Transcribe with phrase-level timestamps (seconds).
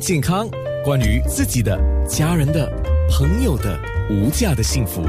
[0.00, 0.48] 健康，
[0.82, 1.78] 关于自己的、
[2.08, 2.66] 家人的、
[3.10, 5.02] 朋友的无价的幸福，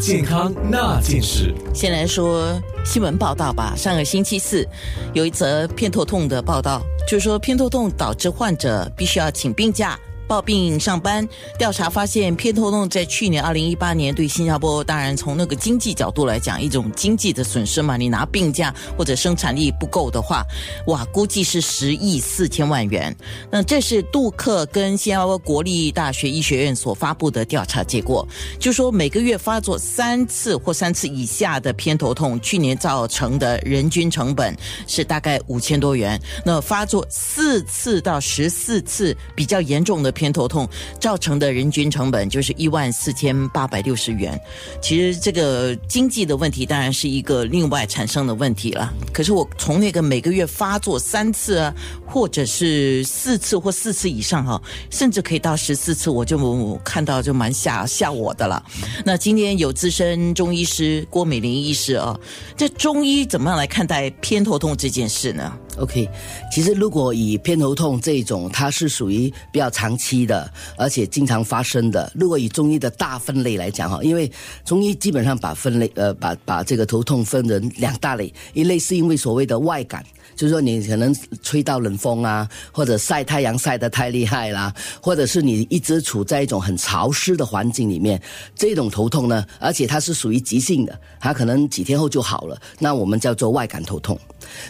[0.00, 1.54] 健康那件事。
[1.72, 3.72] 先来说新闻报道吧。
[3.76, 4.66] 上个星期四，
[5.14, 9.96] 有一则偏头痛的报道，就是说偏头痛导致患者必须要请病假。
[10.32, 11.28] 抱病上班，
[11.58, 17.98] 调查发现偏头痛在去年二零一八年对新加坡，当然从那个经济角度来讲，一种经济的损失嘛。
[17.98, 20.42] 你拿病假或者生产力不够的话，
[20.86, 23.14] 哇，估计是十亿四千万元。
[23.50, 28.26] 那这是杜克跟新加坡国立大学医学院所发布的调查结果，
[28.58, 36.18] 就说每个月发作三次或三次以下的偏头痛，去年造成的人均成本是大概五千多元。
[36.42, 40.10] 那发作四次到十四次比较严重的。
[40.21, 40.68] 偏偏头痛
[41.00, 44.40] 造成的人均成本就是一万四千八百六十元。
[44.80, 48.94] 其实这个经济的问题当然是一个另外产生的问题了。
[49.12, 51.74] 可是我从那个每个月发作三次啊，
[52.06, 58.64] 或者是四次或四次以上哈，甚至可以到十四次，我就看到就蛮吓吓我的了。
[59.04, 62.16] 那今天有资深中医师郭美玲医师啊，
[62.56, 66.08] 这中医怎么样来看待偏头痛这件事呢？OK，
[66.52, 72.12] 其实如果以偏头痛这种，它是属于比较长期的，而且经常发生的。
[72.14, 74.30] 如果以中医的大分类来讲哈，因为
[74.64, 80.04] 中医基本上把分类呃把把这个头痛分成两大类，一类是因为所谓的外感，
[80.36, 88.20] 就是说你可能吹到冷风啊，或者晒太阳晒得太厉害啦，或者是你一直处在一种很潮湿的环境里面，
[88.54, 94.18] 这种头痛呢，而且它是属于急性的，它可能几天后就好了，那我们叫做外感头痛。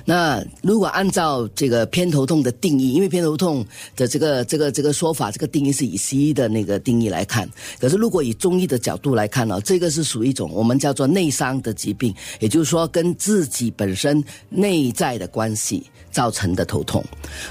[0.04, 3.64] 那如果按照这个偏头痛的定义，因为偏头痛
[3.96, 7.48] 的这个这个这个说法，这个定义是以西医的那个定义来看。
[7.78, 17.04] 可是如果以中医的角度来看呢，这个是属于一种我们叫做内伤的疾病，也就是说跟自己本身内在的关系造成的头痛。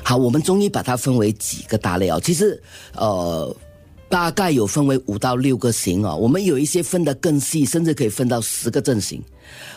[0.04, 2.62] 好，我们中医把它分为几个大类啊，其实
[2.96, 3.56] 呃
[4.12, 9.24] 大概有分为五到六个型啊，我们有一些分得更细，甚至可以分到十个症型。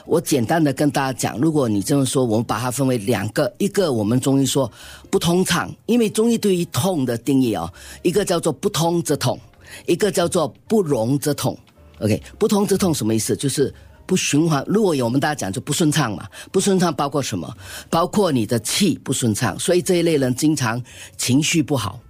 [0.04, 4.70] 我简单的跟大家讲，如果你这么说，我们把它分为两个，一个我们中医说
[5.08, 7.72] 不通畅，因为中医对于痛的定义啊，
[8.02, 9.38] 一个叫做不通则痛，
[9.86, 11.56] 一个叫做不容则痛。
[12.00, 13.36] OK，不通则痛什么意思？
[13.36, 13.72] 就是
[14.04, 14.64] 不循环。
[14.66, 17.56] 如果有我们大家讲就不顺畅嘛，不顺畅包括什么？
[17.88, 20.82] 包括你的气不顺畅，所以这一类人经常
[21.16, 22.00] 情绪不好。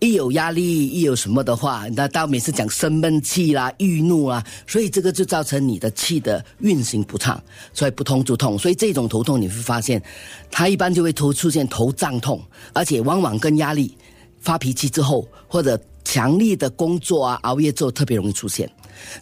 [0.00, 8.58] 一有压力，一有什么的话，那到每次讲生闷气啦、郁怒啦，所以这个就造成你的气的运行不畅，所以不通就痛。
[8.58, 10.02] 所以这种头痛你会发现，
[10.50, 12.42] 它一般就会头出现头胀痛，
[12.74, 13.96] 而且往往跟压力、
[14.40, 18.70] 发脾气之后或者强力的工作啊、熬夜之后特别容易出现。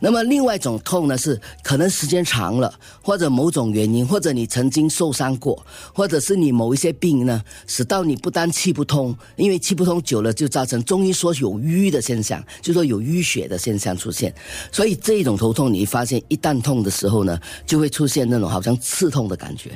[0.01, 14.35] 那么另外一种痛呢，是可能时间长了，或者某种原因，或者你曾经受伤过，或者是你某一些病呢，使到你不单气不通，因为气不通久了就造成中医说有淤的现象，就说有淤血的现象出现。
[14.71, 19.71] 所以这种头痛，你发现一旦痛的时候呢，就会出现那种好像刺痛的感觉，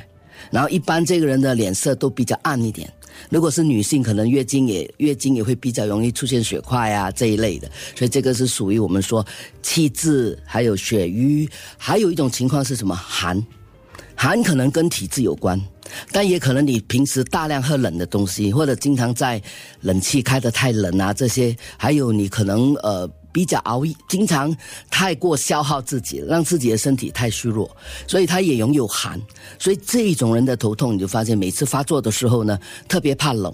[0.51, 2.91] 然后一般这个人的脸色都比较暗一点。
[3.29, 9.25] 如果是女性，可能月经也月经也会比较容易出现血块啊这一类的，所以这个是属于我们说
[9.63, 13.43] 气滞，还有血瘀，还有一种情况是什么寒，
[14.15, 15.59] 寒可能跟体质有关，
[16.11, 19.41] 但也可能你平时大量喝冷的东西，或者经常在
[19.81, 23.09] 冷气开得太冷啊这些，还有你可能呃。
[23.29, 24.55] 比较熬，经常
[24.89, 27.69] 太过消耗自己，让自己的身体太虚弱，
[28.07, 29.21] 所以他也容易有寒。
[29.59, 33.53] 所以这一种人的头痛，你就发现每次发作的时候呢，特别怕冷。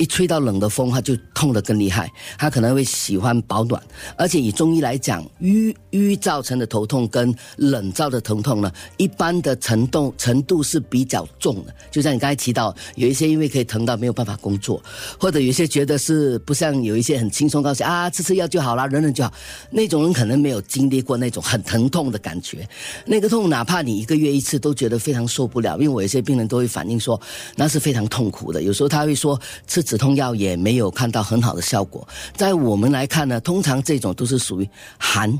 [0.00, 2.10] 一吹到冷的风，他就痛得更厉害。
[2.38, 3.80] 他可能会喜欢保暖，
[4.16, 11.74] 而且以中医来讲，瘀瘀造成的头痛跟冷造的疼痛呢，一般的程度程度是比较重的。
[11.90, 14.82] 就像你刚才提到，有一些因为可以疼到没有办法工作，
[15.18, 19.30] 或者有些觉得是不像有一些很轻松高兴啊，吃吃药就好了，忍忍就好。
[19.68, 22.66] 那种人可能没有经历过那种很疼痛的感觉，
[23.04, 25.76] 那个痛哪怕你一个月一次都觉得非常受不了。
[25.76, 27.20] 因为我有些病人都会反映说，
[27.54, 28.62] 那是非常痛苦的。
[28.62, 29.84] 有时候他会说吃。
[29.90, 32.06] 止痛药也没有看到很好的效果，
[32.36, 35.36] 在我们来看呢，通常这种都是属于寒，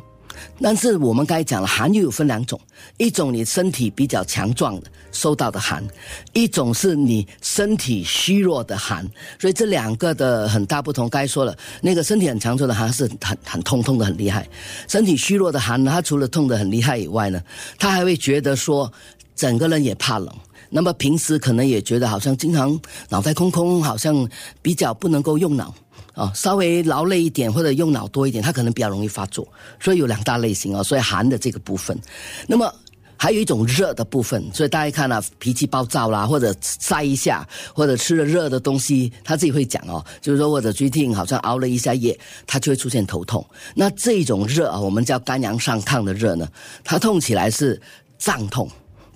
[0.61, 2.61] 但是我们刚才讲了，寒又有分两种，
[2.97, 5.87] 一种你身体比较强壮的受到的寒，
[6.33, 9.09] 一种是你身体虚弱的寒，
[9.39, 11.09] 所以这两个的很大不同。
[11.09, 14.49] 该说了，那个身体很强壮的寒是很很痛痛的很厉害，
[14.89, 17.41] 身体虚弱的寒呢，他除了痛的很厉害以外呢，
[17.79, 18.93] 他还会觉得说
[19.37, 20.29] 整个人也怕冷。
[20.71, 24.27] 那么平时可能也觉得好像经常脑袋空空，好像
[24.63, 25.75] 比较不能够用脑
[26.15, 29.47] 啊，稍微劳累一点或者用脑多一点，他可能比较容易发作。
[29.81, 31.99] 所以有两大类型啊，所以寒的这个部分。
[32.47, 32.73] 那么
[33.17, 43.45] 还有一种热的部分，所以大家看啊，脾气暴躁啦，或者晒一下，或者吃了热的东西，他自己会讲哦，就是说或者最近好像熬了一下夜，他就会出现头痛。
[43.75, 46.49] 那这种热啊，我们叫肝阳上亢的热呢，
[46.83, 47.79] 它痛起来是
[48.19, 48.67] 胀痛。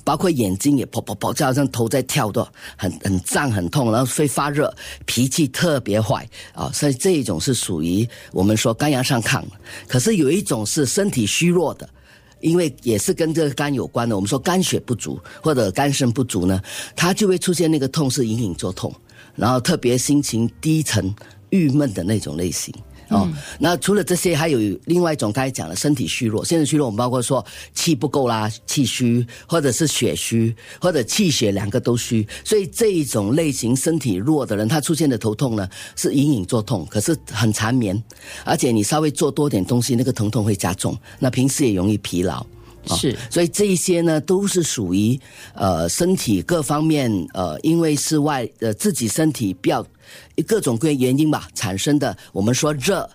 [0.04, 2.46] 包括眼睛也噗噗噗，就好像头在跳的，
[2.76, 4.72] 很很胀很痛，然后会发热，
[5.06, 9.42] 脾气特别坏啊，所以这一种是属于我们说肝阳上亢。
[9.88, 11.88] 可是有一种是身体虚弱的，
[12.40, 14.14] 因为也是跟这个肝有关的。
[14.14, 16.60] 我们说肝血不足或者肝肾不足呢，
[16.94, 18.94] 它就会出现那个痛是隐隐作痛，
[19.34, 21.14] 然后特别心情低沉、
[21.48, 22.74] 郁闷的那种类型。
[23.08, 23.28] 哦，
[23.58, 26.44] 那除了这些，还有另外一种，刚才讲的，身体虚弱。
[26.44, 32.26] 现在虚弱，我们包括说气不够啦，气虚，或者是血虚，或者气血两个都虚。
[32.44, 38.02] 所以这一种类型身体弱的人，他出现的头痛呢，是隐隐作痛，可是很缠绵，
[38.44, 40.96] 而且你稍微做多点东西，那个疼痛会加重。
[41.18, 42.44] 那平时也容易疲劳。
[42.86, 45.18] 是，所以这一些呢，都是属于
[45.54, 49.86] 呃身体各方面呃，因为是外呃自己身体比较
[50.46, 52.16] 各种各样原因吧产生的。
[52.32, 53.08] 我们说热、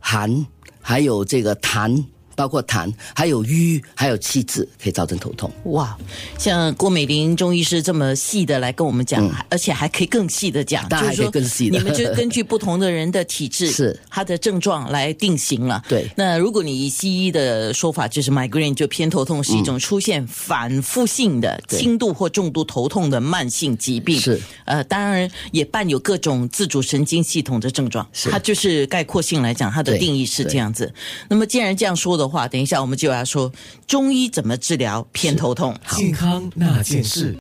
[0.00, 0.46] 寒，
[0.80, 2.04] 还有这个痰。
[2.36, 5.50] 包括痰，还有瘀，还有气滞，可以造成头痛。
[5.64, 5.98] 哇，
[6.38, 11.78] 像郭美玲中医师这么细的来跟我们讲，而且还可以更细的讲，当然还可以更细的。
[11.78, 15.82] 你们就根据不同的人的体质， 是他的症状来定型了。
[15.88, 24.20] 对，那如果你以西医的说法，就是 migraine 就偏头痛是一种出现反复性的轻度或重度头痛的慢性疾病。
[24.20, 28.06] 是，呃，当然也伴有各种自主神经系统的症状。
[28.12, 30.92] 是，它就是概括性来讲，它的定义是这样子。
[31.28, 33.50] 那么既然这样说话，等一下我们就要说
[33.86, 35.74] 中医怎么治疗偏头痛。
[35.96, 37.34] 健康那件事。